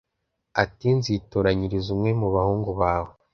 [0.63, 3.11] ati Nzitoranyiriza umwe mu bahungu bawe